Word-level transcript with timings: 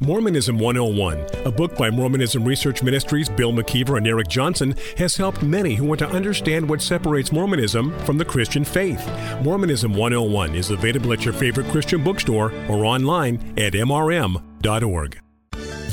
Mormonism 0.00 0.58
101, 0.58 1.46
a 1.46 1.52
book 1.52 1.76
by 1.76 1.88
Mormonism 1.88 2.44
Research 2.44 2.82
Ministries' 2.82 3.28
Bill 3.28 3.52
McKeever 3.52 3.96
and 3.96 4.06
Eric 4.06 4.26
Johnson, 4.26 4.74
has 4.98 5.16
helped 5.16 5.42
many 5.42 5.76
who 5.76 5.84
want 5.84 6.00
to 6.00 6.08
understand 6.08 6.68
what 6.68 6.82
separates 6.82 7.30
Mormonism 7.30 7.96
from 8.00 8.18
the 8.18 8.24
Christian 8.24 8.64
faith. 8.64 9.02
Mormonism 9.42 9.94
101 9.94 10.56
is 10.56 10.70
available 10.70 11.12
at 11.12 11.24
your 11.24 11.32
favorite 11.32 11.68
Christian 11.68 12.02
bookstore 12.02 12.52
or 12.68 12.84
online 12.84 13.36
at 13.56 13.74
mrm.org. 13.74 15.23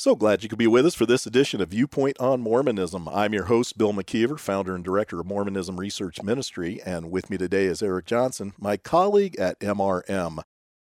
So 0.00 0.16
glad 0.16 0.42
you 0.42 0.48
could 0.48 0.56
be 0.58 0.66
with 0.66 0.86
us 0.86 0.94
for 0.94 1.04
this 1.04 1.26
edition 1.26 1.60
of 1.60 1.68
Viewpoint 1.68 2.18
on 2.18 2.40
Mormonism. 2.40 3.06
I'm 3.06 3.34
your 3.34 3.44
host, 3.44 3.76
Bill 3.76 3.92
McKeever, 3.92 4.40
founder 4.40 4.74
and 4.74 4.82
director 4.82 5.20
of 5.20 5.26
Mormonism 5.26 5.78
Research 5.78 6.22
Ministry, 6.22 6.80
and 6.86 7.10
with 7.10 7.28
me 7.28 7.36
today 7.36 7.66
is 7.66 7.82
Eric 7.82 8.06
Johnson, 8.06 8.54
my 8.58 8.78
colleague 8.78 9.38
at 9.38 9.60
MRM. 9.60 10.38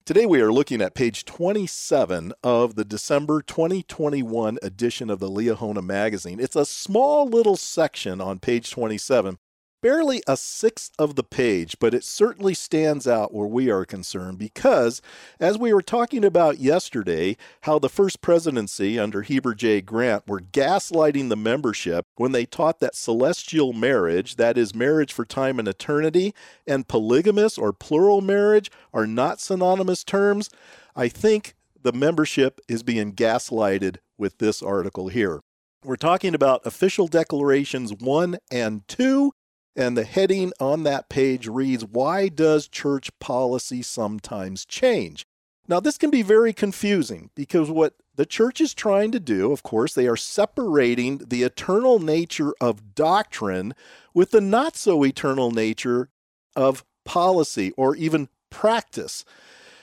Today 0.05 0.27
we 0.27 0.43
are 0.43 0.53
looking 0.53 0.83
at 0.83 0.95
page 0.95 1.25
27 1.25 2.35
of 2.45 2.75
the 2.75 2.85
December 2.85 3.41
2021 3.41 4.59
edition 4.61 5.09
of 5.09 5.19
the 5.19 5.31
Liahona 5.31 5.83
magazine. 5.83 6.39
It's 6.39 6.55
a 6.55 6.67
small 6.67 7.27
little 7.27 7.57
section 7.57 8.21
on 8.21 8.39
page 8.39 8.71
27 8.71 9.39
barely 9.87 10.21
a 10.27 10.37
sixth 10.37 10.91
of 10.99 11.15
the 11.15 11.23
page, 11.23 11.77
but 11.79 11.95
it 11.95 12.03
certainly 12.03 12.53
stands 12.53 13.07
out 13.07 13.33
where 13.33 13.47
we 13.47 13.71
are 13.71 13.85
concerned 13.85 14.37
because, 14.37 15.01
as 15.39 15.57
we 15.57 15.73
were 15.73 15.81
talking 15.81 16.25
about 16.25 16.59
yesterday, 16.59 17.37
how 17.61 17.79
the 17.79 17.89
first 17.89 18.21
presidency 18.21 18.99
under 18.99 19.23
Heber 19.23 19.55
J. 19.55 19.81
Grant 19.81 20.27
were 20.27 20.41
gaslighting 20.41 21.29
the 21.29 21.37
membership 21.37 22.05
when 22.17 22.33
they 22.33 22.45
taught 22.45 22.81
that 22.81 22.97
celestial 22.97 23.73
marriage, 23.73 24.35
that 24.35 24.59
is, 24.59 24.75
marriage 24.75 25.13
for 25.13 25.25
time 25.25 25.61
and 25.61 25.69
eternity, 25.69 26.35
and 26.67 26.89
polygamous 26.89 27.57
or 27.57 27.73
plural 27.73 28.21
marriage 28.21 28.73
are 28.93 29.07
not 29.07 29.41
synonymous 29.41 30.03
terms, 30.03 30.51
I 30.97 31.07
think 31.07 31.55
the 31.81 31.93
membership 31.93 32.61
is 32.67 32.83
being 32.83 33.13
gaslighted 33.13 33.99
with 34.19 34.39
this 34.39 34.65
article 34.65 35.07
here. 35.07 35.43
We're 35.85 35.95
talking 35.95 36.35
about 36.35 36.67
official 36.67 37.07
declarations 37.07 37.95
1 37.95 38.39
and 38.51 38.83
2 38.89 39.31
and 39.77 39.97
the 39.97 40.05
heading 40.05 40.53
on 40.59 40.85
that 40.85 41.09
page 41.09 41.47
reads, 41.47 41.85
Why 41.85 42.29
Does 42.29 42.67
Church 42.67 43.11
Policy 43.21 43.83
Sometimes 43.83 44.65
Change? 44.65 45.27
Now, 45.69 45.81
this 45.81 45.99
can 45.99 46.11
be 46.11 46.23
very 46.23 46.53
confusing 46.53 47.31
because 47.35 47.71
what 47.71 47.95
the 48.15 48.25
church 48.25 48.61
is 48.61 48.73
trying 48.73 49.13
to 49.13 49.21
do, 49.21 49.53
of 49.53 49.63
course, 49.63 49.95
they 49.95 50.07
are 50.07 50.17
separating 50.17 51.19
the 51.19 51.43
eternal 51.43 51.99
nature 51.99 52.55
of 52.61 52.95
doctrine 52.95 53.75
with 54.15 54.31
the 54.31 54.41
not 54.41 54.77
so 54.77 55.05
eternal 55.05 55.51
nature 55.51 56.09
of 56.55 56.85
policy 57.05 57.73
or 57.77 57.95
even 57.97 58.29
practice, 58.49 59.25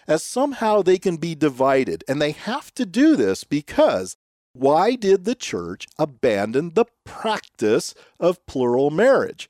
as 0.08 0.24
somehow 0.24 0.82
they 0.82 0.98
can 0.98 1.18
be 1.18 1.36
divided. 1.36 2.04
And 2.08 2.22
they 2.22 2.32
have 2.32 2.74
to 2.76 2.86
do 2.86 3.16
this 3.16 3.44
because 3.44 4.18
why 4.54 4.96
did 4.96 5.26
the 5.26 5.36
church 5.36 5.88
abandon 6.00 6.74
the 6.74 6.86
practice 7.04 7.94
of 8.20 8.44
plural 8.46 8.90
marriage? 8.90 9.50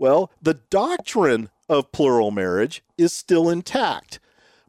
Well, 0.00 0.32
the 0.40 0.54
doctrine 0.54 1.50
of 1.68 1.92
plural 1.92 2.30
marriage 2.30 2.82
is 2.96 3.12
still 3.12 3.50
intact. 3.50 4.18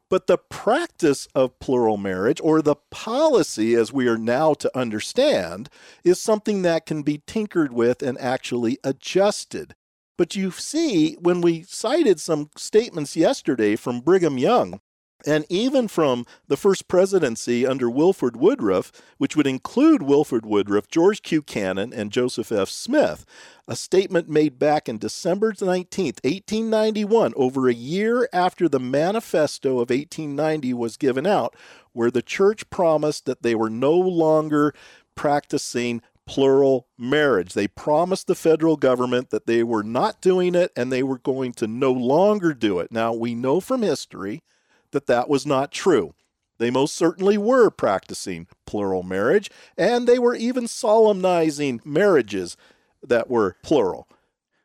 But 0.10 0.28
the 0.28 0.38
practice 0.38 1.30
of 1.34 1.58
plural 1.60 1.96
marriage, 1.96 2.42
or 2.44 2.62
the 2.62 2.76
policy 2.90 3.74
as 3.76 3.94
we 3.94 4.10
are 4.10 4.18
now 4.18 4.54
to 4.56 4.78
understand, 4.78 5.70
is 6.04 6.20
something 6.20 6.64
that 6.64 6.86
can 6.86 7.02
be 7.02 7.22
tinkered 7.26 7.72
with 7.72 8.04
and 8.04 8.20
actually 8.20 8.78
adjusted. 8.84 9.74
But 10.18 10.36
you 10.36 10.52
see, 10.52 11.14
when 11.14 11.40
we 11.40 11.64
cited 11.64 12.20
some 12.20 12.50
statements 12.58 13.16
yesterday 13.16 13.78
from 13.78 14.02
Brigham 14.02 14.38
Young, 14.38 14.82
and 15.26 15.46
even 15.50 15.88
from 15.88 16.26
the 16.48 16.58
first 16.58 16.88
presidency 16.88 17.66
under 17.66 17.90
Wilford 17.90 18.36
Woodruff, 18.36 18.92
which 19.18 19.36
would 19.36 19.48
include 19.48 20.02
Wilford 20.02 20.46
Woodruff, 20.46 20.88
George 20.88 21.22
Q. 21.22 21.42
Cannon, 21.42 21.94
and 21.94 22.12
Joseph 22.12 22.52
F. 22.52 22.70
Smith, 22.70 23.26
a 23.68 23.76
statement 23.76 24.30
made 24.30 24.60
back 24.60 24.90
in 24.90 24.98
December 24.98 25.54
19, 25.60 26.06
1891, 26.24 27.34
over 27.36 27.68
a 27.68 27.74
year 27.74 28.28
after 28.34 28.68
the 28.68 28.80
Manifesto 28.80 29.74
of 29.74 29.90
1890 29.90 30.74
was 30.74 30.98
given 30.98 31.26
out, 31.26 31.56
where 31.94 32.12
the 32.12 32.22
church 32.22 32.70
promised 32.70 33.26
that 33.26 33.44
they 33.44 33.56
were 33.56 33.70
no 33.70 33.94
longer 33.94 34.74
practicing 35.16 36.02
plural 36.26 36.88
marriage. 36.98 37.54
They 37.54 37.68
promised 37.68 38.28
the 38.28 38.36
federal 38.36 38.78
government 38.78 39.32
that 39.32 39.48
they 39.48 39.64
were 39.64 39.84
not 39.84 40.22
doing 40.22 40.56
it 40.56 40.72
and 40.76 40.92
they 40.92 41.04
were 41.04 41.18
going 41.18 41.52
to 41.54 41.68
no 41.68 41.92
longer 41.92 42.54
do 42.54 42.80
it. 42.80 42.92
Now, 42.92 43.14
we 43.14 43.36
know 43.36 43.60
from 43.60 43.82
history 43.82 44.44
that 44.92 45.08
that 45.08 45.30
was 45.30 45.46
not 45.46 45.72
true. 45.72 46.14
They 46.58 46.70
most 46.70 46.94
certainly 46.94 47.38
were 47.38 47.72
practicing 47.72 48.48
plural 48.68 49.02
marriage, 49.02 49.50
and 49.78 50.08
they 50.08 50.20
were 50.20 50.36
even 50.36 50.68
solemnizing 50.68 51.82
marriages 51.84 52.56
that 53.02 53.30
were 53.30 53.58
plural. 53.64 54.08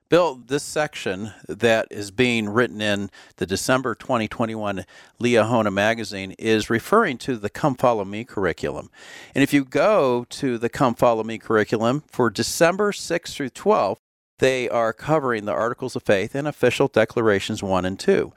Bill, 0.08 0.36
this 0.36 0.62
section 0.62 1.32
that 1.48 1.88
is 1.90 2.12
being 2.12 2.48
written 2.48 2.80
in 2.80 3.10
the 3.38 3.46
December 3.46 3.96
2021 3.96 4.84
Liahona 5.20 5.72
magazine 5.72 6.32
is 6.38 6.70
referring 6.70 7.18
to 7.18 7.36
the 7.36 7.50
Come 7.50 7.74
Follow 7.74 8.04
Me 8.04 8.24
curriculum. 8.24 8.88
And 9.34 9.42
if 9.42 9.52
you 9.52 9.64
go 9.64 10.24
to 10.28 10.58
the 10.58 10.68
Come 10.68 10.94
Follow 10.94 11.24
Me 11.24 11.38
curriculum 11.38 12.04
for 12.06 12.30
December 12.30 12.92
6 12.92 13.34
through 13.34 13.50
12, 13.50 13.98
they 14.38 14.68
are 14.68 14.92
covering 14.92 15.44
the 15.44 15.52
Articles 15.52 15.96
of 15.96 16.04
Faith 16.04 16.36
and 16.36 16.46
Official 16.46 16.86
Declarations 16.86 17.62
1 17.62 17.84
and 17.84 17.98
2 17.98 18.32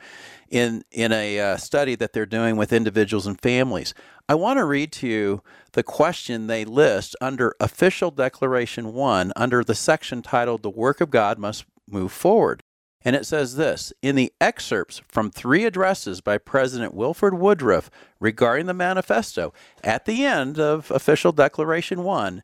in 0.49 0.83
in 0.91 1.11
a 1.11 1.39
uh, 1.39 1.57
study 1.57 1.95
that 1.95 2.13
they're 2.13 2.25
doing 2.25 2.55
with 2.57 2.73
individuals 2.73 3.27
and 3.27 3.39
families. 3.39 3.93
I 4.27 4.35
want 4.35 4.57
to 4.57 4.65
read 4.65 4.91
to 4.93 5.07
you 5.07 5.41
the 5.71 5.83
question 5.83 6.47
they 6.47 6.65
list 6.65 7.15
under 7.21 7.55
Official 7.59 8.11
Declaration 8.11 8.93
1 8.93 9.33
under 9.35 9.63
the 9.63 9.75
section 9.75 10.21
titled 10.21 10.61
The 10.61 10.69
Work 10.69 11.01
of 11.01 11.09
God 11.09 11.39
Must 11.39 11.65
Move 11.87 12.11
Forward. 12.11 12.61
And 13.01 13.15
it 13.15 13.25
says 13.25 13.55
this 13.55 13.93
In 14.01 14.15
the 14.15 14.33
excerpts 14.41 15.01
from 15.07 15.31
three 15.31 15.65
addresses 15.65 16.21
by 16.21 16.37
President 16.37 16.93
Wilford 16.93 17.39
Woodruff 17.39 17.89
regarding 18.19 18.65
the 18.65 18.73
manifesto, 18.73 19.53
at 19.83 20.05
the 20.05 20.25
end 20.25 20.59
of 20.59 20.91
Official 20.91 21.31
Declaration 21.31 22.03
1, 22.03 22.43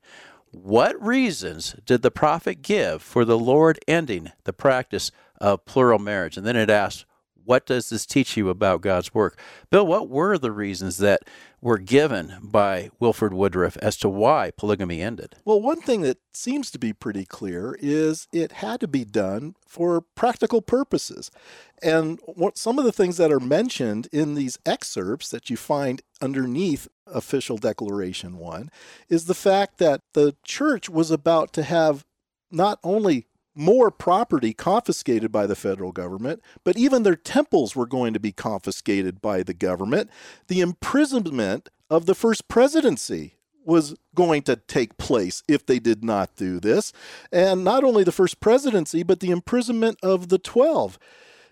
what 0.52 1.02
reasons 1.02 1.76
did 1.86 2.02
the 2.02 2.12
prophet 2.12 2.62
give 2.62 3.02
for 3.02 3.26
the 3.26 3.38
Lord 3.38 3.78
ending 3.88 4.32
the 4.46 4.54
practice 4.54 5.12
of 5.42 5.66
plural 5.66 6.00
marriage? 6.00 6.38
And 6.38 6.46
then 6.46 6.56
it 6.56 6.70
asks, 6.70 7.06
what 7.46 7.66
does 7.66 7.90
this 7.90 8.06
teach 8.06 8.36
you 8.36 8.50
about 8.50 8.82
God's 8.82 9.14
work? 9.14 9.40
Bill, 9.70 9.86
what 9.86 10.10
were 10.10 10.38
the 10.38 10.52
reasons 10.52 10.98
that 10.98 11.22
were 11.62 11.78
given 11.78 12.36
by 12.42 12.90
Wilford 13.00 13.34
Woodruff 13.34 13.78
as 13.78 13.98
to 13.98 14.10
why 14.10 14.52
polygamy 14.56 15.02
ended? 15.02 15.36
Well, 15.46 15.62
one 15.62 15.82
thing 15.82 16.02
that 16.02 16.18
seems 16.34 16.70
to 16.72 16.80
be 16.80 16.94
pretty 16.94 17.26
clear 17.26 17.78
is 17.80 18.28
it 18.32 18.54
had 18.54 18.80
to 18.82 18.88
be 18.88 19.06
done 19.06 19.56
for 19.66 20.02
practical 20.02 20.62
purposes. 20.62 21.32
And 21.82 22.20
what, 22.26 22.58
some 22.58 22.78
of 22.78 22.86
the 22.86 22.92
things 22.92 23.18
that 23.18 23.32
are 23.32 23.40
mentioned 23.40 24.08
in 24.12 24.36
these 24.36 24.60
excerpts 24.66 25.30
that 25.30 25.50
you 25.50 25.58
find 25.58 26.02
underneath 26.22 26.88
official 27.08 27.58
declaration 27.58 28.38
1 28.38 28.70
is 29.10 29.26
the 29.26 29.34
fact 29.34 29.78
that 29.78 30.02
the 30.14 30.36
church 30.44 30.90
was 30.90 31.12
about 31.12 31.54
to 31.54 31.64
have 31.64 32.06
not 32.52 32.80
only 32.84 33.28
more 33.56 33.90
property 33.90 34.54
confiscated 34.54 35.32
by 35.32 35.48
the 35.48 35.56
federal 35.56 35.92
government, 35.92 36.42
but 36.64 36.78
even 36.78 37.04
their 37.04 37.16
temples 37.16 37.76
were 37.76 37.86
going 37.86 38.14
to 38.14 38.20
be 38.20 38.32
confiscated 38.32 39.22
by 39.22 39.42
the 39.42 39.54
government. 39.54 40.10
The 40.48 40.62
imprisonment 40.62 41.70
of 41.90 42.06
the 42.06 42.16
first 42.16 42.48
presidency 42.48 43.36
was 43.66 43.96
going 44.14 44.44
to 44.44 44.56
take 44.56 44.98
place 44.98 45.42
if 45.48 45.66
they 45.66 45.80
did 45.80 46.04
not 46.04 46.36
do 46.36 46.60
this. 46.60 46.94
And 47.32 47.64
not 47.64 47.84
only 47.84 48.04
the 48.04 48.12
first 48.12 48.40
presidency, 48.40 49.02
but 49.02 49.20
the 49.20 49.32
imprisonment 49.32 49.98
of 50.04 50.30
the 50.30 50.38
12. 50.38 51.00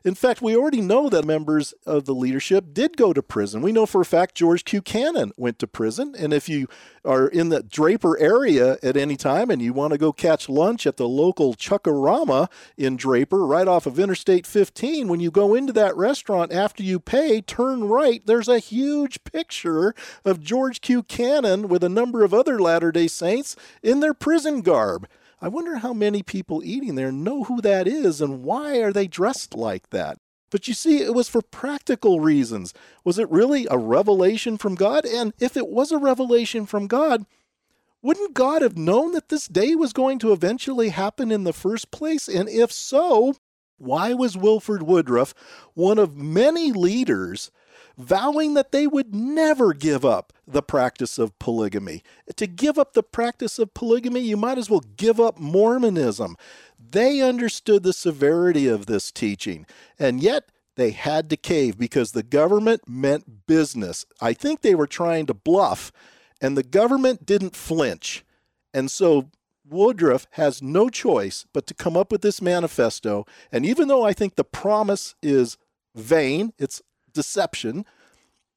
In 0.06 0.16
fact, 0.16 0.42
we 0.42 0.56
already 0.56 0.82
know 0.82 1.08
that 1.08 1.24
members 1.24 1.74
of 1.86 2.04
the 2.04 2.14
leadership 2.14 2.74
did 2.74 2.98
go 2.98 3.14
to 3.14 3.24
prison. 3.24 3.62
We 3.62 3.72
know 3.72 3.86
for 3.86 4.02
a 4.02 4.06
fact 4.06 4.36
George 4.36 4.66
Q. 4.66 4.82
Cannon 4.82 5.32
went 5.38 5.60
to 5.60 5.68
prison. 5.68 6.14
And 6.18 6.34
if 6.34 6.50
you 6.50 6.68
are 7.06 7.26
in 7.26 7.48
the 7.48 7.64
Draper 7.64 8.20
area 8.20 8.78
at 8.84 8.98
any 8.98 9.16
time 9.16 9.50
and 9.50 9.62
you 9.62 9.72
want 9.72 9.94
to 9.94 9.98
go 9.98 10.12
catch 10.12 10.50
lunch 10.50 10.86
at 10.86 10.98
the 10.98 11.08
local 11.08 11.54
Chuck-A-Rama 11.54 12.50
in 12.78 12.98
Draper, 12.98 13.46
right 13.46 13.68
off 13.68 13.86
of 13.86 13.98
Interstate 13.98 14.46
15, 14.46 15.08
when 15.08 15.22
you 15.22 15.32
go 15.32 15.56
into 15.56 15.72
that 15.72 15.96
restaurant 15.96 16.52
after 16.52 16.84
you 16.84 17.00
pay, 17.00 17.40
turn 17.40 17.86
right, 17.86 18.22
there's 18.26 18.50
a 18.50 18.60
huge 18.60 19.24
picture 19.24 19.96
of 20.26 20.42
George 20.42 20.82
Q. 20.82 21.04
Cannon 21.04 21.70
with 21.70 21.84
a 21.84 21.90
number 21.90 22.26
of 22.26 22.34
other 22.34 22.60
Latter 22.60 22.92
day 22.92 23.08
Saints 23.08 23.56
in 23.82 24.02
their 24.02 24.14
prison 24.14 24.62
garb. 24.62 25.08
I 25.44 25.50
wonder 25.50 25.80
how 25.80 25.92
many 25.92 26.24
people 26.24 26.64
eating 26.64 26.96
there 26.96 27.12
know 27.12 27.44
who 27.44 27.60
that 27.60 27.86
is 27.86 28.22
and 28.22 28.46
why 28.46 28.78
are 28.78 28.94
they 28.94 29.08
dressed 29.08 29.56
like 29.56 29.90
that. 29.90 30.18
But 30.50 30.70
you 30.70 30.74
see, 30.74 31.02
it 31.02 31.14
was 31.14 31.28
for 31.28 31.42
practical 31.42 32.22
reasons. 32.22 32.74
Was 33.04 33.20
it 33.20 33.30
really 33.30 33.68
a 33.70 33.78
revelation 33.78 34.58
from 34.58 34.76
God? 34.76 35.06
And 35.06 35.34
if 35.42 35.58
it 35.58 35.68
was 35.68 35.92
a 35.92 35.98
revelation 35.98 36.66
from 36.66 36.88
God, 36.88 37.26
wouldn't 38.02 38.34
God 38.34 38.62
have 38.62 38.78
known 38.78 39.12
that 39.12 39.28
this 39.28 39.50
day 39.50 39.76
was 39.76 39.92
going 39.92 40.18
to 40.20 40.32
eventually 40.32 40.90
happen 40.90 41.30
in 41.30 41.44
the 41.44 41.52
first 41.52 41.92
place? 41.92 42.30
And 42.30 42.48
if 42.48 42.72
so, 42.72 43.36
why 43.78 44.14
was 44.14 44.38
Wilford 44.38 44.84
Woodruff 44.84 45.34
one 45.74 46.00
of 46.00 46.16
many 46.16 46.72
leaders 46.72 47.52
vowing 47.98 48.54
that 48.54 48.72
they 48.72 48.88
would 48.88 49.14
never 49.14 49.74
give 49.74 50.04
up 50.04 50.34
the 50.48 50.62
practice 50.62 51.18
of 51.18 51.38
polygamy. 51.40 52.04
To 52.36 52.48
give 52.48 52.78
up 52.78 52.94
the 52.94 53.04
practice 53.04 53.60
of 53.60 53.74
polygamy, 53.74 54.22
you 54.22 54.38
might 54.38 54.58
as 54.58 54.70
well 54.70 54.84
give 54.98 55.20
up 55.20 55.40
Mormonism. 55.40 56.36
They 56.80 57.22
understood 57.22 57.84
the 57.84 57.94
severity 57.94 58.68
of 58.68 58.86
this 58.86 59.12
teaching, 59.12 59.66
and 59.98 60.22
yet 60.22 60.46
they 60.76 60.92
had 60.92 61.30
to 61.30 61.38
cave 61.38 61.78
because 61.78 62.12
the 62.12 62.24
government 62.24 62.88
meant 62.88 63.46
business. 63.46 64.06
I 64.20 64.34
think 64.34 64.62
they 64.62 64.76
were 64.76 64.88
trying 64.88 65.28
to 65.28 65.34
bluff, 65.34 65.92
and 66.42 66.58
the 66.58 66.64
government 66.64 67.26
didn't 67.26 67.56
flinch. 67.56 68.26
And 68.74 68.90
so 68.90 69.30
Woodruff 69.70 70.28
has 70.32 70.62
no 70.62 70.90
choice 70.90 71.46
but 71.54 71.68
to 71.68 71.74
come 71.74 71.96
up 71.96 72.12
with 72.12 72.22
this 72.22 72.42
manifesto. 72.42 73.26
And 73.52 73.66
even 73.66 73.88
though 73.88 74.04
I 74.04 74.14
think 74.14 74.36
the 74.36 74.44
promise 74.44 75.16
is 75.22 75.58
vain, 75.96 76.54
it's 76.58 76.82
deception. 77.14 77.86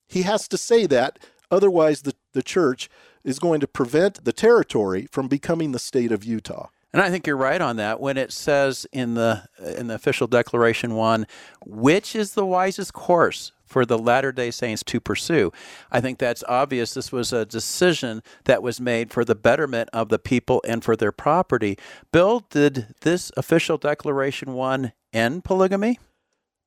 He 0.09 0.23
has 0.23 0.49
to 0.49 0.59
say 0.59 0.87
that, 0.87 1.19
otherwise, 1.51 2.03
the, 2.03 2.15
the 2.33 2.43
church 2.43 2.89
is 3.25 3.39
going 3.39 3.61
to 3.61 3.67
prevent 3.67 4.25
the 4.25 4.33
territory 4.33 5.09
from 5.11 5.29
becoming 5.29 5.73
the 5.73 5.79
state 5.79 6.13
of 6.13 6.25
Utah. 6.25 6.69
And 6.93 7.03
I 7.03 7.11
think 7.11 7.27
you're 7.27 7.37
right 7.37 7.61
on 7.61 7.77
that 7.77 8.01
when 8.01 8.17
it 8.17 8.33
says 8.33 8.87
in 8.91 9.15
the 9.15 9.43
in 9.77 9.89
the 9.89 9.95
official 9.95 10.27
declaration 10.27 10.95
one, 10.95 11.27
which 11.67 12.17
is 12.17 12.33
the 12.33 12.47
wisest 12.47 12.95
course 12.95 13.53
for 13.67 13.85
the 13.85 13.99
Latter-day 13.99 14.51
Saints 14.51 14.83
to 14.85 15.01
pursue. 15.01 15.53
I 15.91 16.01
think 16.01 16.19
that's 16.19 16.45
obvious. 16.49 16.95
This 16.95 17.13
was 17.13 17.33
a 17.33 17.45
decision 17.45 18.23
that 18.45 18.63
was 18.63 18.81
made 18.81 19.13
for 19.13 19.25
the 19.25 19.35
betterment 19.35 19.91
of 19.93 20.09
the 20.09 20.21
people 20.21 20.63
and 20.67 20.83
for 20.83 20.97
their 20.97 21.13
property. 21.13 21.77
Bill, 22.13 22.47
did 22.49 22.95
this 23.03 23.33
official 23.37 23.77
declaration 23.77 24.55
one 24.55 24.93
end 25.13 25.45
polygamy? 25.45 25.99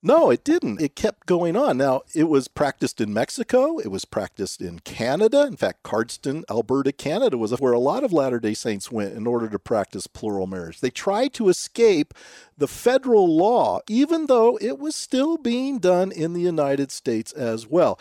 No, 0.01 0.30
it 0.30 0.46
didn't. 0.46 0.80
It 0.81 0.96
kept 0.96 1.28
going 1.28 1.57
on. 1.57 1.78
Now, 1.78 2.04
it 2.16 2.30
was 2.30 2.48
practiced 2.48 3.01
in 3.01 3.13
Mexico. 3.13 3.80
It 3.80 3.90
was 3.90 4.06
practiced 4.06 4.62
in 4.62 4.80
Canada. 4.80 5.46
In 5.46 5.57
fact, 5.57 5.84
Cardston, 5.84 6.46
Alberta, 6.50 6.94
Canada 6.94 7.38
was 7.38 7.51
where 7.60 7.74
a 7.74 7.80
lot 7.80 8.06
of 8.06 8.13
Latter 8.13 8.40
day 8.40 8.54
Saints 8.54 8.90
went 8.90 9.13
in 9.13 9.28
order 9.28 9.50
to 9.50 9.60
practice 9.60 10.07
plural 10.07 10.48
marriage. 10.48 10.80
They 10.80 10.90
tried 10.90 11.34
to 11.34 11.50
escape 11.50 12.13
the 12.57 12.68
federal 12.68 13.36
law, 13.36 13.81
even 13.90 14.28
though 14.28 14.57
it 14.62 14.80
was 14.80 14.96
still 14.96 15.36
being 15.36 15.80
done 15.80 16.13
in 16.13 16.31
the 16.31 16.42
United 16.42 16.94
States 16.94 17.34
as 17.34 17.68
well. 17.68 18.00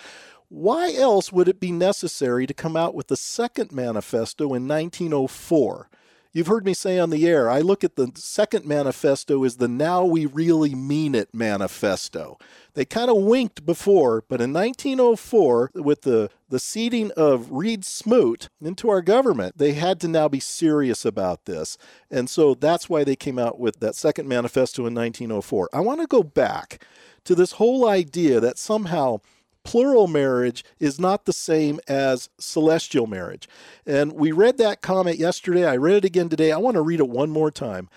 Why 0.49 0.95
else 0.95 1.33
would 1.33 1.49
it 1.49 1.59
be 1.59 1.73
necessary 1.73 2.47
to 2.47 2.55
come 2.55 2.77
out 2.77 2.95
with 2.95 3.09
the 3.09 3.17
second 3.17 3.73
manifesto 3.73 4.45
in 4.55 4.69
1904? 4.69 5.91
You've 6.31 6.47
heard 6.47 6.67
me 6.67 6.75
say 6.75 6.99
on 6.99 7.09
the 7.09 7.27
air, 7.27 7.49
I 7.49 7.61
look 7.61 7.83
at 7.83 7.97
the 7.97 8.13
second 8.15 8.67
manifesto 8.67 9.45
as 9.45 9.57
the 9.57 9.67
Now 9.67 10.05
We 10.05 10.27
Really 10.27 10.75
Mean 10.75 11.15
It 11.15 11.33
manifesto. 11.33 12.37
They 12.75 12.85
kind 12.85 13.11
of 13.11 13.17
winked 13.17 13.65
before, 13.65 14.23
but 14.29 14.43
in 14.43 14.53
1904, 14.53 15.71
with 15.77 16.03
the, 16.03 16.29
the 16.51 16.59
seating 16.59 17.13
of 17.13 17.51
Reed 17.51 17.83
Smoot 17.83 18.51
into 18.61 18.91
our 18.91 19.01
government, 19.01 19.57
they 19.57 19.73
had 19.73 20.01
to 20.01 20.09
now 20.09 20.29
be 20.29 20.39
serious 20.39 21.07
about 21.07 21.47
this. 21.47 21.79
And 22.11 22.29
so 22.29 22.53
that's 22.53 22.91
why 22.91 23.05
they 23.05 23.17
came 23.17 23.39
out 23.39 23.59
with 23.59 23.81
that 23.81 23.95
second 23.95 24.29
manifesto 24.29 24.83
in 24.83 24.95
1904. 24.95 25.71
I 25.73 25.81
want 25.81 26.03
to 26.03 26.07
go 26.07 26.23
back 26.23 26.85
to 27.25 27.35
this 27.35 27.53
whole 27.53 27.89
idea 27.89 28.39
that 28.39 28.59
somehow 28.59 29.21
plural 29.69 30.07
marriage 30.07 30.65
is 30.81 30.99
not 30.99 31.27
the 31.27 31.33
same 31.33 31.79
as 31.87 32.31
celestial 32.41 33.07
marriage. 33.07 33.47
And 33.85 34.15
we 34.15 34.33
read 34.33 34.57
that 34.57 34.81
comment 34.81 35.19
yesterday. 35.19 35.67
I 35.67 35.77
read 35.77 35.97
it 35.97 36.05
again 36.07 36.31
today. 36.31 36.53
I 36.53 36.57
want 36.57 36.77
to 36.77 36.81
read 36.81 37.01
it 37.01 37.09
one 37.11 37.29
more 37.29 37.51
time. 37.51 37.91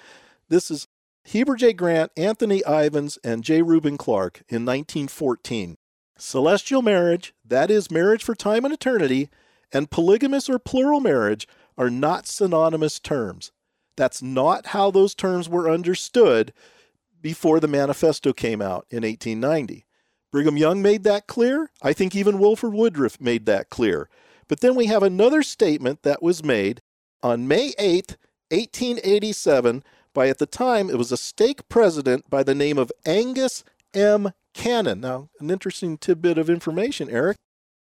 This 0.49 0.69
is 0.69 0.89
Heber 1.23 1.55
J. 1.55 1.71
Grant, 1.71 2.11
Anthony 2.17 2.61
Ivins, 2.67 3.17
and 3.23 3.41
J. 3.41 3.61
Reuben 3.61 3.97
Clark 3.97 4.39
in 4.49 4.65
1914. 4.65 5.77
Celestial 6.17 6.81
marriage, 6.81 7.33
that 7.45 7.71
is 7.71 7.89
marriage 7.89 8.21
for 8.21 8.35
time 8.35 8.65
and 8.65 8.73
eternity, 8.73 9.29
and 9.71 9.89
polygamous 9.89 10.49
or 10.49 10.59
plural 10.59 10.99
marriage 10.99 11.47
are 11.77 11.89
not 11.89 12.27
synonymous 12.27 12.99
terms. 12.99 13.53
That's 13.95 14.21
not 14.21 14.67
how 14.67 14.91
those 14.91 15.15
terms 15.15 15.47
were 15.47 15.71
understood 15.71 16.51
before 17.21 17.61
the 17.61 17.69
manifesto 17.69 18.33
came 18.33 18.61
out 18.61 18.85
in 18.89 19.03
1890. 19.03 19.85
Brigham 20.31 20.57
Young 20.57 20.81
made 20.81 21.03
that 21.03 21.27
clear. 21.27 21.69
I 21.81 21.93
think 21.93 22.15
even 22.15 22.39
Wilford 22.39 22.73
Woodruff 22.73 23.19
made 23.19 23.45
that 23.47 23.69
clear. 23.69 24.09
But 24.47 24.61
then 24.61 24.75
we 24.75 24.87
have 24.87 25.03
another 25.03 25.43
statement 25.43 26.03
that 26.03 26.23
was 26.23 26.43
made 26.43 26.81
on 27.21 27.47
May 27.47 27.73
8, 27.77 28.17
1887, 28.49 29.83
by 30.13 30.27
at 30.27 30.39
the 30.39 30.45
time 30.45 30.89
it 30.89 30.97
was 30.97 31.11
a 31.11 31.17
stake 31.17 31.67
president 31.69 32.29
by 32.29 32.43
the 32.43 32.55
name 32.55 32.77
of 32.77 32.91
Angus 33.05 33.63
M. 33.93 34.31
Cannon. 34.53 35.01
Now, 35.01 35.29
an 35.39 35.49
interesting 35.49 35.97
tidbit 35.97 36.37
of 36.37 36.49
information, 36.49 37.09
Eric. 37.09 37.37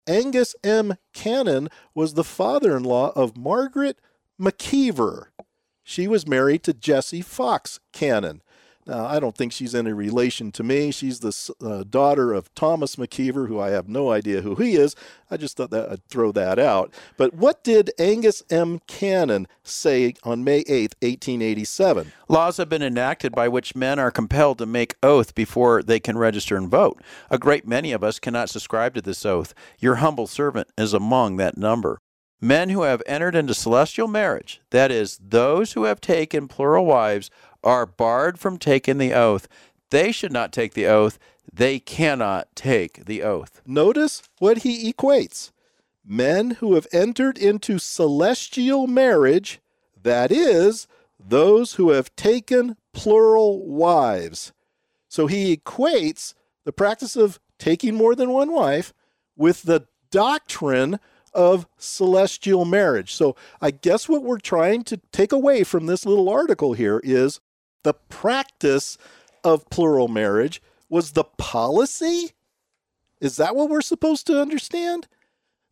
Angus 0.07 0.55
M. 0.63 0.95
Cannon 1.13 1.69
was 1.93 2.13
the 2.15 2.23
father 2.23 2.75
in 2.75 2.83
law 2.83 3.11
of 3.15 3.37
Margaret 3.37 3.99
McKeever. 4.39 5.27
She 5.83 6.07
was 6.07 6.27
married 6.27 6.63
to 6.63 6.73
Jesse 6.73 7.21
Fox 7.21 7.79
Cannon. 7.93 8.41
Now, 8.89 9.05
I 9.05 9.19
don't 9.19 9.37
think 9.37 9.51
she's 9.51 9.75
any 9.75 9.93
relation 9.93 10.51
to 10.53 10.63
me. 10.63 10.89
She's 10.89 11.19
the 11.19 11.53
uh, 11.63 11.83
daughter 11.87 12.33
of 12.33 12.51
Thomas 12.55 12.95
McKeever, 12.95 13.47
who 13.47 13.59
I 13.59 13.69
have 13.69 13.87
no 13.87 14.11
idea 14.11 14.41
who 14.41 14.55
he 14.55 14.75
is. 14.75 14.95
I 15.29 15.37
just 15.37 15.57
thought 15.57 15.69
that 15.69 15.91
I'd 15.91 16.03
throw 16.05 16.31
that 16.31 16.57
out. 16.57 16.91
But 17.15 17.35
what 17.35 17.63
did 17.63 17.91
Angus 17.99 18.41
M. 18.49 18.79
Cannon 18.87 19.47
say 19.61 20.15
on 20.23 20.43
May 20.43 20.61
8, 20.61 20.95
1887? 21.03 22.11
Laws 22.27 22.57
have 22.57 22.67
been 22.67 22.81
enacted 22.81 23.31
by 23.33 23.47
which 23.47 23.75
men 23.75 23.99
are 23.99 24.09
compelled 24.09 24.57
to 24.57 24.65
make 24.65 24.95
oath 25.03 25.35
before 25.35 25.83
they 25.83 25.99
can 25.99 26.17
register 26.17 26.57
and 26.57 26.67
vote. 26.67 26.99
A 27.29 27.37
great 27.37 27.67
many 27.67 27.91
of 27.91 28.03
us 28.03 28.17
cannot 28.17 28.49
subscribe 28.49 28.95
to 28.95 29.03
this 29.03 29.23
oath. 29.23 29.53
Your 29.77 29.97
humble 29.97 30.25
servant 30.25 30.67
is 30.79 30.95
among 30.95 31.37
that 31.37 31.59
number. 31.59 31.99
Men 32.41 32.69
who 32.69 32.83
have 32.83 33.03
entered 33.05 33.35
into 33.35 33.53
celestial 33.53 34.07
marriage, 34.07 34.61
that 34.69 34.91
is, 34.91 35.19
those 35.21 35.73
who 35.73 35.83
have 35.83 35.99
taken 35.99 36.47
plural 36.47 36.85
wives, 36.85 37.29
are 37.63 37.85
barred 37.85 38.39
from 38.39 38.57
taking 38.57 38.97
the 38.97 39.13
oath. 39.13 39.47
They 39.89 40.11
should 40.11 40.31
not 40.31 40.51
take 40.51 40.73
the 40.73 40.87
oath. 40.87 41.19
They 41.51 41.79
cannot 41.79 42.55
take 42.55 43.05
the 43.05 43.23
oath. 43.23 43.61
Notice 43.65 44.21
what 44.39 44.59
he 44.59 44.91
equates 44.91 45.51
men 46.05 46.51
who 46.51 46.73
have 46.73 46.87
entered 46.91 47.37
into 47.37 47.77
celestial 47.77 48.87
marriage, 48.87 49.59
that 50.01 50.31
is, 50.31 50.87
those 51.19 51.73
who 51.73 51.91
have 51.91 52.15
taken 52.15 52.75
plural 52.93 53.65
wives. 53.67 54.53
So 55.07 55.27
he 55.27 55.55
equates 55.55 56.33
the 56.65 56.71
practice 56.71 57.15
of 57.15 57.39
taking 57.57 57.95
more 57.95 58.15
than 58.15 58.31
one 58.31 58.51
wife 58.51 58.93
with 59.35 59.63
the 59.63 59.85
doctrine 60.11 60.99
of 61.33 61.67
celestial 61.77 62.65
marriage. 62.65 63.13
So 63.13 63.35
I 63.61 63.71
guess 63.71 64.09
what 64.09 64.23
we're 64.23 64.39
trying 64.39 64.83
to 64.85 64.97
take 65.11 65.31
away 65.31 65.63
from 65.63 65.85
this 65.85 66.05
little 66.05 66.29
article 66.29 66.73
here 66.73 66.99
is 67.03 67.39
the 67.83 67.93
practice 67.93 68.97
of 69.43 69.69
plural 69.69 70.07
marriage 70.07 70.61
was 70.89 71.11
the 71.11 71.23
policy? 71.23 72.31
Is 73.21 73.37
that 73.37 73.55
what 73.55 73.69
we're 73.69 73.81
supposed 73.81 74.27
to 74.27 74.41
understand? 74.41 75.07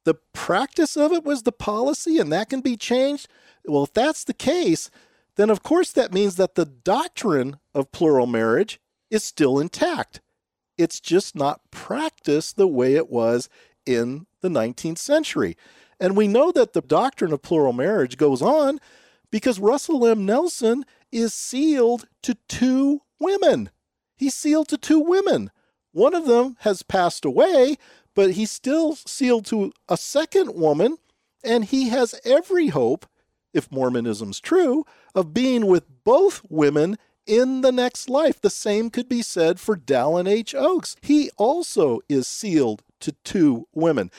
The 0.03 0.15
practice 0.33 0.95
of 0.95 1.11
it 1.11 1.23
was 1.23 1.43
the 1.43 1.51
policy 1.51 2.17
and 2.19 2.31
that 2.31 2.49
can 2.49 2.61
be 2.61 2.77
changed? 2.77 3.27
Well, 3.65 3.83
if 3.83 3.93
that's 3.93 4.23
the 4.23 4.33
case, 4.33 4.89
then 5.35 5.49
of 5.49 5.63
course 5.63 5.91
that 5.91 6.13
means 6.13 6.35
that 6.35 6.55
the 6.55 6.65
doctrine 6.65 7.57
of 7.73 7.91
plural 7.91 8.27
marriage 8.27 8.79
is 9.09 9.23
still 9.23 9.59
intact. 9.59 10.21
It's 10.77 10.99
just 10.99 11.35
not 11.35 11.71
practiced 11.71 12.55
the 12.55 12.67
way 12.67 12.95
it 12.95 13.09
was 13.09 13.49
in 13.85 14.27
the 14.41 14.49
19th 14.49 14.99
century. 14.99 15.57
And 15.99 16.15
we 16.15 16.27
know 16.27 16.51
that 16.51 16.73
the 16.73 16.81
doctrine 16.81 17.33
of 17.33 17.41
plural 17.41 17.73
marriage 17.73 18.17
goes 18.17 18.41
on 18.41 18.79
because 19.31 19.59
Russell 19.59 20.05
M. 20.05 20.25
Nelson 20.25 20.85
is 21.11 21.33
sealed 21.33 22.07
to 22.23 22.35
two 22.47 23.01
women. 23.19 23.69
He's 24.15 24.35
sealed 24.35 24.67
to 24.69 24.77
two 24.77 24.99
women. 24.99 25.51
One 25.91 26.13
of 26.13 26.25
them 26.25 26.57
has 26.61 26.83
passed 26.83 27.25
away, 27.25 27.77
but 28.15 28.31
he's 28.31 28.51
still 28.51 28.95
sealed 28.95 29.45
to 29.47 29.71
a 29.87 29.97
second 29.97 30.53
woman, 30.53 30.97
and 31.43 31.65
he 31.65 31.89
has 31.89 32.19
every 32.25 32.67
hope, 32.67 33.05
if 33.53 33.71
Mormonism's 33.71 34.39
true, 34.39 34.85
of 35.15 35.33
being 35.33 35.65
with 35.65 35.85
both 36.03 36.41
women 36.49 36.97
in 37.25 37.61
the 37.61 37.71
next 37.71 38.09
life. 38.09 38.41
The 38.41 38.49
same 38.49 38.89
could 38.89 39.09
be 39.09 39.21
said 39.21 39.59
for 39.59 39.75
Dallin 39.75 40.27
H. 40.27 40.55
Oaks. 40.55 40.95
He 41.01 41.29
also 41.37 41.99
is 42.09 42.27
sealed 42.27 42.83
to 43.01 43.11
two 43.23 43.67
women. 43.73 44.09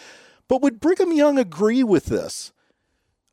But 0.49 0.63
would 0.63 0.81
Brigham 0.81 1.13
Young 1.13 1.39
agree 1.39 1.83
with 1.83 2.07
this? 2.07 2.53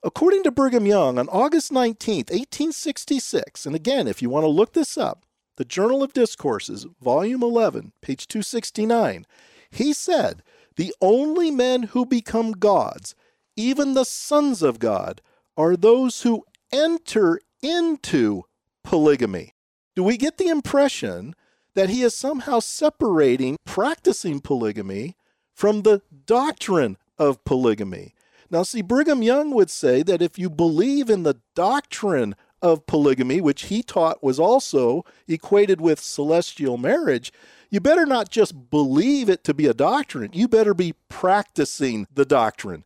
According 0.06 0.44
to 0.44 0.52
Brigham 0.52 0.86
Young, 0.86 1.18
on 1.18 1.28
August 1.30 1.72
19, 1.72 2.18
1866, 2.30 3.66
and 3.66 3.76
again, 3.76 4.08
if 4.08 4.22
you 4.22 4.30
want 4.30 4.44
to 4.44 4.50
look 4.50 4.74
this 4.74 5.00
up, 5.00 5.26
the 5.58 5.66
Journal 5.66 6.04
of 6.04 6.14
Discourses, 6.14 6.86
Volume 7.02 7.42
11, 7.42 7.92
page 8.02 8.28
269, 8.28 9.26
he 9.72 9.94
said, 9.94 10.44
The 10.76 10.94
only 11.02 11.50
men 11.50 11.84
who 11.84 12.06
become 12.06 12.52
gods, 12.52 13.16
even 13.56 13.96
the 13.96 14.04
sons 14.04 14.62
of 14.62 14.78
God, 14.78 15.22
are 15.58 15.76
those 15.76 16.22
who 16.22 16.46
enter 16.72 17.40
into 17.64 18.44
polygamy. 18.84 19.56
Do 19.96 20.04
we 20.04 20.18
get 20.18 20.38
the 20.38 20.50
impression 20.50 21.34
that 21.74 21.90
he 21.90 22.04
is 22.04 22.14
somehow 22.14 22.60
separating 22.60 23.58
practicing 23.66 24.40
polygamy 24.40 25.16
from 25.52 25.82
the 25.82 26.04
doctrine 26.28 26.98
of 27.18 27.44
polygamy? 27.44 28.15
Now, 28.56 28.64
see, 28.64 28.82
Brigham 28.82 29.22
Young 29.22 29.52
would 29.52 29.70
say 29.70 30.02
that 30.04 30.22
if 30.22 30.40
you 30.40 30.50
believe 30.50 31.10
in 31.10 31.24
the 31.24 31.42
doctrine 31.56 32.38
of 32.62 32.88
polygamy, 32.88 33.42
which 33.42 33.64
he 33.64 33.84
taught 33.84 34.24
was 34.24 34.40
also 34.40 35.04
equated 35.28 35.82
with 35.82 36.00
celestial 36.00 36.78
marriage, 36.78 37.34
you 37.70 37.82
better 37.82 38.06
not 38.06 38.30
just 38.30 38.70
believe 38.70 39.28
it 39.28 39.44
to 39.44 39.54
be 39.54 39.66
a 39.66 39.74
doctrine, 39.74 40.30
you 40.32 40.48
better 40.48 40.74
be 40.74 40.94
practicing 41.10 42.08
the 42.10 42.24
doctrine. 42.24 42.86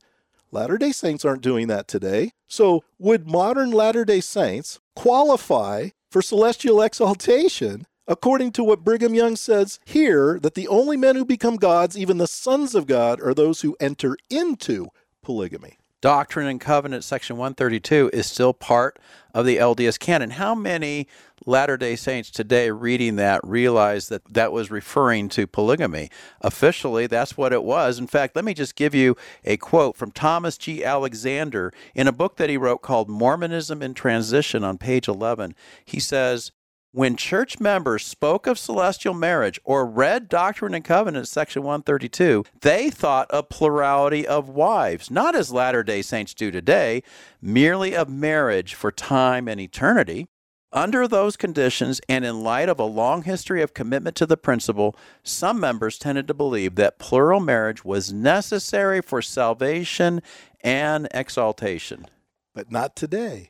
Latter 0.52 0.80
day 0.80 0.92
Saints 0.92 1.24
aren't 1.24 1.44
doing 1.44 1.68
that 1.68 1.88
today. 1.88 2.32
So, 2.48 2.84
would 2.98 3.30
modern 3.30 3.70
Latter 3.70 4.06
day 4.06 4.22
Saints 4.22 4.80
qualify 4.96 5.90
for 6.10 6.24
celestial 6.24 6.82
exaltation 6.82 7.86
according 8.08 8.54
to 8.54 8.64
what 8.64 8.84
Brigham 8.84 9.14
Young 9.14 9.36
says 9.36 9.80
here 9.86 10.40
that 10.40 10.56
the 10.56 10.68
only 10.68 10.98
men 10.98 11.16
who 11.16 11.24
become 11.24 11.58
gods, 11.58 11.96
even 11.96 12.18
the 12.18 12.26
sons 12.26 12.74
of 12.74 12.88
God, 12.88 13.22
are 13.22 13.36
those 13.36 13.62
who 13.62 13.78
enter 13.80 14.18
into 14.32 14.88
polygamy. 15.30 15.78
Doctrine 16.02 16.48
and 16.48 16.60
Covenant, 16.60 17.04
section 17.04 17.38
132, 17.38 18.10
is 18.12 18.26
still 18.26 18.52
part 18.52 18.98
of 19.32 19.46
the 19.46 19.58
LDS 19.58 20.00
canon. 20.00 20.32
How 20.32 20.56
many 20.56 21.08
Latter 21.46 21.78
day 21.78 21.96
Saints 21.96 22.32
today 22.32 22.72
reading 22.72 23.16
that 23.18 23.42
realize 23.44 24.10
that 24.10 24.24
that 24.34 24.52
was 24.52 24.72
referring 24.72 25.30
to 25.30 25.46
polygamy? 25.46 26.10
Officially, 26.42 27.06
that's 27.06 27.38
what 27.38 27.54
it 27.54 27.64
was. 27.64 28.00
In 28.00 28.08
fact, 28.08 28.36
let 28.36 28.44
me 28.44 28.56
just 28.56 28.76
give 28.76 28.96
you 28.96 29.16
a 29.46 29.56
quote 29.58 29.96
from 29.96 30.10
Thomas 30.10 30.58
G. 30.58 30.84
Alexander 30.84 31.72
in 31.94 32.08
a 32.08 32.12
book 32.12 32.38
that 32.38 32.50
he 32.50 32.58
wrote 32.58 32.82
called 32.82 33.08
Mormonism 33.08 33.84
in 33.84 33.94
Transition 33.94 34.64
on 34.64 34.80
page 34.80 35.08
11. 35.08 35.54
He 35.86 36.00
says, 36.00 36.54
when 36.92 37.16
church 37.16 37.60
members 37.60 38.04
spoke 38.06 38.48
of 38.48 38.58
celestial 38.58 39.14
marriage 39.14 39.60
or 39.64 39.86
read 39.86 40.28
Doctrine 40.28 40.74
and 40.74 40.84
Covenants, 40.84 41.30
section 41.30 41.62
132, 41.62 42.46
they 42.62 42.90
thought 42.90 43.28
a 43.30 43.44
plurality 43.44 44.26
of 44.26 44.50
wives, 44.50 45.12
not 45.12 45.36
as 45.36 45.54
Latter 45.54 45.84
day 45.84 46.02
Saints 46.02 46.34
do 46.34 46.50
today, 46.50 47.04
merely 47.42 47.96
of 47.96 48.10
marriage 48.10 48.74
for 48.74 48.92
time 48.92 49.48
and 49.48 49.62
eternity. 49.62 50.28
Under 50.72 51.08
those 51.08 51.36
conditions, 51.36 52.00
and 52.08 52.24
in 52.24 52.44
light 52.44 52.70
of 52.70 52.80
a 52.80 52.84
long 52.84 53.24
history 53.24 53.64
of 53.64 53.74
commitment 53.74 54.16
to 54.18 54.28
the 54.28 54.38
principle, 54.38 54.96
some 55.24 55.60
members 55.60 55.98
tended 55.98 56.28
to 56.28 56.34
believe 56.36 56.76
that 56.76 57.00
plural 57.00 57.40
marriage 57.40 57.84
was 57.84 58.14
necessary 58.14 59.02
for 59.02 59.20
salvation 59.22 60.22
and 60.62 61.08
exaltation. 61.12 62.06
But 62.54 62.72
not 62.72 62.96
today. 62.96 63.50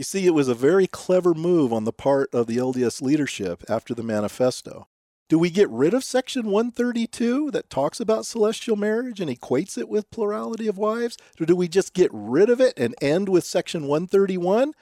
You 0.00 0.04
see, 0.04 0.26
it 0.26 0.32
was 0.32 0.48
a 0.48 0.54
very 0.54 0.86
clever 0.86 1.34
move 1.34 1.74
on 1.74 1.84
the 1.84 1.92
part 1.92 2.32
of 2.32 2.46
the 2.46 2.56
LDS 2.56 3.02
leadership 3.02 3.62
after 3.68 3.94
the 3.94 4.02
manifesto. 4.02 4.88
Do 5.28 5.38
we 5.38 5.50
get 5.50 5.68
rid 5.68 5.92
of 5.92 6.04
section 6.04 6.46
132 6.46 7.50
that 7.50 7.68
talks 7.68 8.00
about 8.00 8.24
celestial 8.24 8.76
marriage 8.76 9.20
and 9.20 9.30
equates 9.30 9.76
it 9.76 9.90
with 9.90 10.10
plurality 10.10 10.66
of 10.68 10.78
wives? 10.78 11.18
Or 11.38 11.44
do 11.44 11.54
we 11.54 11.68
just 11.68 11.92
get 11.92 12.08
rid 12.14 12.48
of 12.48 12.62
it 12.62 12.72
and 12.78 12.94
end 13.02 13.28
with 13.28 13.44
section 13.44 13.82
131? 13.82 14.72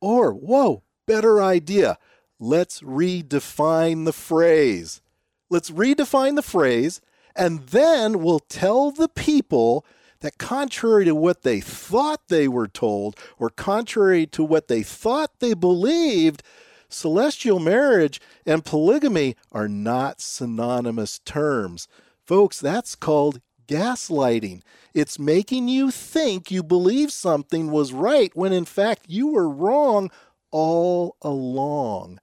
Or, 0.00 0.32
whoa, 0.32 0.82
better 1.06 1.40
idea. 1.40 1.96
Let's 2.40 2.80
redefine 2.80 4.06
the 4.06 4.12
phrase. 4.12 5.02
Let's 5.48 5.70
redefine 5.70 6.34
the 6.34 6.42
phrase, 6.42 7.00
and 7.36 7.68
then 7.68 8.24
we'll 8.24 8.40
tell 8.40 8.90
the 8.90 9.08
people 9.08 9.86
that 10.24 10.38
contrary 10.38 11.04
to 11.04 11.14
what 11.14 11.42
they 11.42 11.60
thought 11.60 12.28
they 12.28 12.48
were 12.48 12.66
told, 12.66 13.14
or 13.38 13.50
contrary 13.50 14.26
to 14.26 14.42
what 14.42 14.68
they 14.68 14.82
thought 14.82 15.38
they 15.38 15.52
believed, 15.52 16.42
celestial 16.88 17.60
marriage 17.60 18.22
and 18.46 18.64
polygamy 18.64 19.36
are 19.52 19.68
not 19.68 20.22
synonymous 20.22 21.18
terms. 21.26 21.88
Folks, 22.24 22.58
that's 22.58 22.94
called 22.94 23.42
gaslighting. 23.68 24.62
It's 24.94 25.18
making 25.18 25.68
you 25.68 25.90
think 25.90 26.50
you 26.50 26.62
believe 26.62 27.12
something 27.12 27.70
was 27.70 27.92
right 27.92 28.34
when 28.34 28.54
in 28.54 28.64
fact 28.64 29.04
you 29.06 29.28
were 29.28 29.48
wrong 29.48 30.10
all 30.50 31.16
along. 31.20 32.18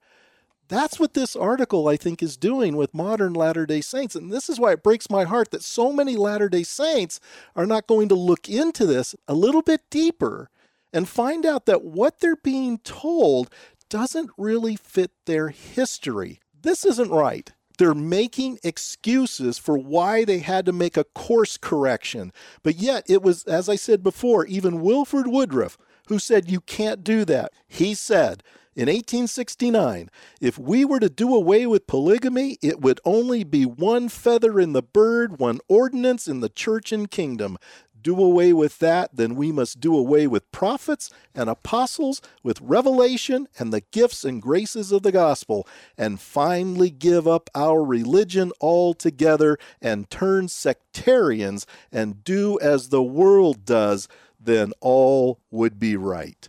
That's 0.68 0.98
what 0.98 1.14
this 1.14 1.36
article, 1.36 1.88
I 1.88 1.96
think, 1.96 2.22
is 2.22 2.36
doing 2.36 2.76
with 2.76 2.94
modern 2.94 3.34
Latter 3.34 3.66
day 3.66 3.80
Saints. 3.80 4.14
And 4.14 4.32
this 4.32 4.48
is 4.48 4.58
why 4.58 4.72
it 4.72 4.82
breaks 4.82 5.10
my 5.10 5.24
heart 5.24 5.50
that 5.50 5.62
so 5.62 5.92
many 5.92 6.16
Latter 6.16 6.48
day 6.48 6.62
Saints 6.62 7.20
are 7.54 7.66
not 7.66 7.86
going 7.86 8.08
to 8.08 8.14
look 8.14 8.48
into 8.48 8.86
this 8.86 9.14
a 9.28 9.34
little 9.34 9.62
bit 9.62 9.82
deeper 9.90 10.48
and 10.92 11.08
find 11.08 11.44
out 11.44 11.66
that 11.66 11.84
what 11.84 12.20
they're 12.20 12.36
being 12.36 12.78
told 12.78 13.50
doesn't 13.88 14.30
really 14.38 14.76
fit 14.76 15.10
their 15.26 15.48
history. 15.48 16.40
This 16.62 16.84
isn't 16.84 17.10
right. 17.10 17.52
They're 17.78 17.94
making 17.94 18.58
excuses 18.62 19.58
for 19.58 19.76
why 19.76 20.24
they 20.24 20.38
had 20.38 20.66
to 20.66 20.72
make 20.72 20.96
a 20.96 21.04
course 21.04 21.56
correction. 21.56 22.32
But 22.62 22.76
yet, 22.76 23.04
it 23.08 23.22
was, 23.22 23.44
as 23.44 23.68
I 23.68 23.76
said 23.76 24.02
before, 24.02 24.46
even 24.46 24.82
Wilford 24.82 25.26
Woodruff 25.26 25.76
who 26.08 26.18
said 26.18 26.50
you 26.50 26.60
can't 26.60 27.04
do 27.04 27.24
that. 27.24 27.52
He 27.66 27.94
said, 27.94 28.42
in 28.74 28.86
1869, 28.86 30.08
if 30.40 30.58
we 30.58 30.84
were 30.84 31.00
to 31.00 31.10
do 31.10 31.34
away 31.34 31.66
with 31.66 31.86
polygamy, 31.86 32.56
it 32.62 32.80
would 32.80 33.00
only 33.04 33.44
be 33.44 33.66
one 33.66 34.08
feather 34.08 34.58
in 34.58 34.72
the 34.72 34.82
bird, 34.82 35.38
one 35.38 35.60
ordinance 35.68 36.26
in 36.26 36.40
the 36.40 36.48
church 36.48 36.90
and 36.90 37.10
kingdom. 37.10 37.58
Do 38.00 38.18
away 38.20 38.54
with 38.54 38.78
that, 38.78 39.14
then 39.14 39.36
we 39.36 39.52
must 39.52 39.78
do 39.78 39.96
away 39.96 40.26
with 40.26 40.50
prophets 40.52 41.10
and 41.34 41.50
apostles, 41.50 42.22
with 42.42 42.62
revelation 42.62 43.46
and 43.58 43.72
the 43.72 43.82
gifts 43.92 44.24
and 44.24 44.40
graces 44.40 44.90
of 44.90 45.02
the 45.02 45.12
gospel, 45.12 45.68
and 45.98 46.18
finally 46.18 46.90
give 46.90 47.28
up 47.28 47.50
our 47.54 47.84
religion 47.84 48.52
altogether 48.60 49.58
and 49.80 50.08
turn 50.08 50.48
sectarians 50.48 51.66
and 51.92 52.24
do 52.24 52.58
as 52.60 52.88
the 52.88 53.02
world 53.02 53.66
does, 53.66 54.08
then 54.40 54.72
all 54.80 55.38
would 55.50 55.78
be 55.78 55.94
right. 55.94 56.48